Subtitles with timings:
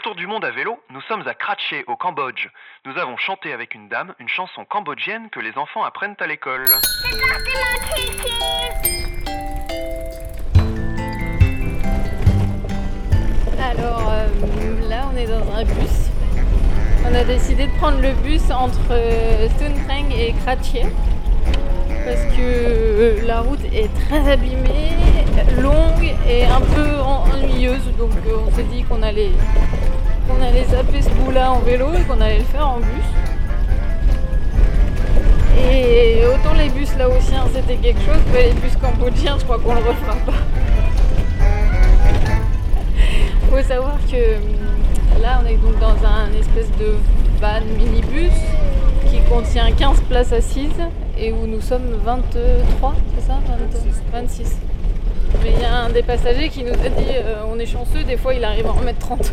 [0.00, 2.48] tour du monde à vélo, nous sommes à Kratché, au Cambodge.
[2.86, 6.64] Nous avons chanté avec une dame une chanson cambodgienne que les enfants apprennent à l'école.
[13.60, 16.10] Alors euh, là, on est dans un bus.
[17.04, 20.84] On a décidé de prendre le bus entre euh, Stone Treng et Kratché
[22.04, 24.96] parce que euh, la route est très abîmée,
[26.28, 27.82] et un peu en- ennuyeuse.
[27.98, 29.30] Donc euh, on s'est dit qu'on allait,
[30.28, 33.08] qu'on allait zapper ce bout-là en vélo et qu'on allait le faire en bus.
[35.72, 39.74] Et autant les bus laotiens c'était quelque chose, mais les bus cambodgiens je crois qu'on
[39.74, 40.32] le refera pas.
[43.50, 46.94] Faut savoir que hum, là on est donc dans un espèce de
[47.40, 48.32] van minibus
[49.10, 50.70] qui contient 15 places assises
[51.18, 53.38] et où nous sommes 23, c'est ça?
[54.12, 54.56] 20 26.
[55.42, 58.02] Mais il y a un des passagers qui nous a dit euh, on est chanceux,
[58.04, 59.32] des fois il arrive à en mettre 30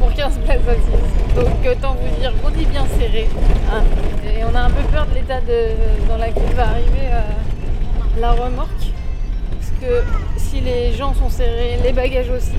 [0.00, 1.34] pour 15 places assises.
[1.34, 3.28] Donc autant vous dire qu'on est bien serré.
[3.72, 3.82] hein.
[4.24, 5.40] Et on a un peu peur de l'état
[6.08, 7.20] dans lequel va arriver euh,
[8.20, 8.92] la remorque.
[9.50, 10.02] Parce que
[10.36, 12.54] si les gens sont serrés, les bagages aussi,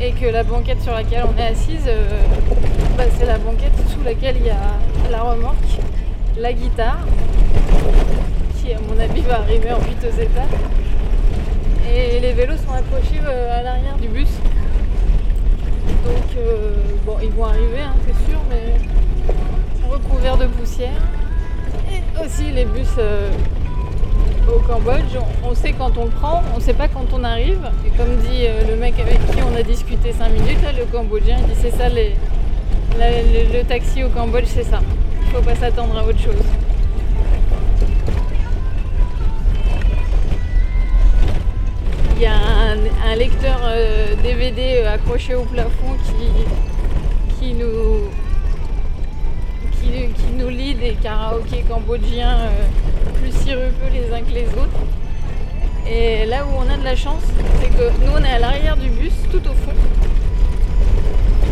[0.00, 2.04] et que la banquette sur laquelle on est assise, euh,
[2.96, 4.56] bah, c'est la banquette sous laquelle il y a
[5.10, 5.56] la remorque,
[6.38, 6.98] la guitare,
[8.70, 10.46] à mon avis va arriver en piteux état.
[11.90, 14.28] Et les vélos sont accrochés euh, à l'arrière du bus.
[16.04, 16.74] Donc euh,
[17.04, 18.74] bon, ils vont arriver, hein, c'est sûr, mais
[19.90, 21.00] recouverts de poussière.
[21.90, 23.30] Et aussi les bus euh,
[24.48, 27.68] au Cambodge, on, sait quand on prend, on sait pas quand on arrive.
[27.84, 31.54] Et comme dit le mec avec qui on a discuté 5 minutes, le Cambodgien, il
[31.54, 34.80] dit c'est ça le taxi au Cambodge, c'est ça.
[35.26, 36.71] Il faut pas s'attendre à autre chose.
[42.22, 42.36] Y a
[43.04, 48.10] un, lecteur euh, DVD euh, accroché au plafond qui, qui nous
[49.72, 52.48] qui, qui nous lit des karaokés cambodgiens euh,
[53.20, 54.80] plus sirupeux les uns que les autres.
[55.90, 57.24] Et là où on a de la chance,
[57.60, 59.74] c'est que nous on est à l'arrière du bus, tout au fond.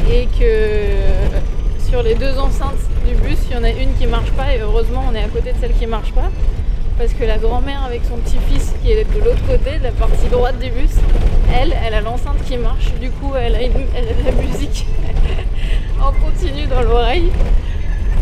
[0.08, 4.30] Et que sur les deux enceintes du bus, il y en a une qui marche
[4.32, 6.30] pas et heureusement on est à côté de celle qui marche pas.
[7.00, 10.26] Parce que la grand-mère avec son petit-fils qui est de l'autre côté, de la partie
[10.30, 10.90] droite du bus,
[11.50, 12.92] elle, elle a l'enceinte qui marche.
[13.00, 14.86] Du coup, elle a, une- elle a de la musique
[16.02, 17.32] en continu dans l'oreille.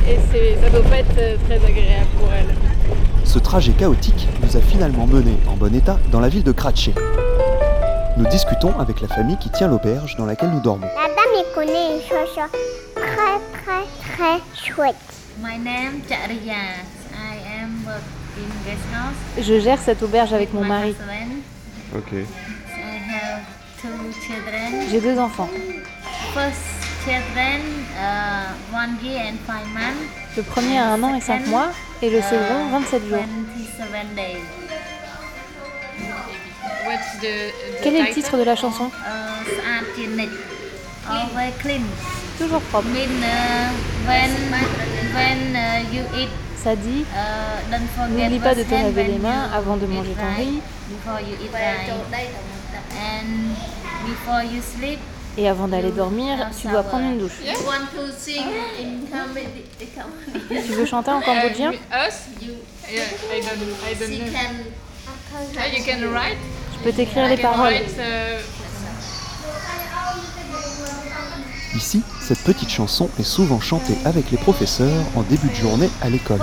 [0.09, 0.15] Et
[0.63, 2.55] ça doit pas être euh, très agréable pour elle.
[3.25, 6.95] Ce trajet chaotique nous a finalement menés en bon état dans la ville de Kratché.
[8.17, 10.87] Nous discutons avec la famille qui tient l'auberge dans laquelle nous dormons.
[10.87, 12.39] La dame est connaît une chose
[12.95, 14.95] très très très chouette.
[15.43, 16.55] My name Chariya.
[17.13, 17.85] I am
[19.41, 20.95] Je gère cette auberge avec mon mari.
[21.95, 22.13] Ok.
[22.13, 22.17] I
[23.11, 23.43] have
[23.81, 24.89] two children.
[24.91, 25.49] J'ai deux enfants.
[26.35, 26.61] First
[27.05, 27.61] children,
[27.97, 30.37] uh, one year and five months.
[30.37, 31.71] Le premier a un an et cinq mois
[32.03, 33.25] et le second 27 jours.
[33.91, 34.43] 27 days.
[37.83, 38.87] Quel est le titre de la chanson?
[38.87, 39.29] Uh.
[42.39, 42.89] Toujours propre.
[46.69, 49.87] Uh, uh, Ça dit uh, forget N'oublie pas de te laver les mains avant de
[49.87, 50.61] manger ton riz
[55.39, 57.39] et avant d'aller dormir, tu dois prendre une douche.
[60.49, 61.71] Tu veux chanter en cambodgien?
[61.73, 61.79] Us?
[62.91, 63.53] Yeah, I don't,
[63.87, 64.33] I don't She know.
[64.33, 64.55] can.
[65.59, 66.39] Ah, you can write?
[66.73, 67.75] Je peux t'écrire les paroles.
[71.77, 76.09] Ici, cette petite chanson est souvent chantée avec les professeurs en début de journée à
[76.09, 76.41] l'école.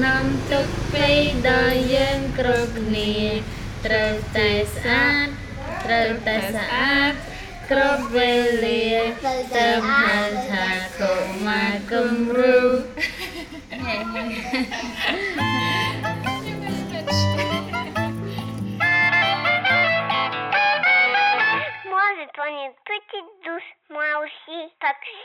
[0.00, 1.16] នាំទុកភ័យ
[1.48, 3.12] ដល់យើងគ្រប់គ្នា
[3.86, 5.26] ត្រូវតែស្អាត
[5.84, 7.12] ត្រូវតែស្អាត
[7.70, 8.32] គ្រប់វេ
[8.64, 8.86] លា
[9.56, 10.14] ទៅហៅ
[10.50, 10.68] ថា
[11.00, 11.14] កុ
[11.46, 12.60] មារគំរូ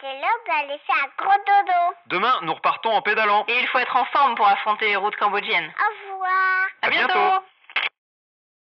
[0.01, 1.95] c'est l'heure d'aller faire un gros dodo.
[2.07, 3.45] Demain, nous repartons en pédalant.
[3.47, 5.73] Et il faut être en forme pour affronter les routes cambodgiennes.
[5.77, 6.67] Au revoir.
[6.81, 7.13] À À bientôt.
[7.13, 7.45] bientôt.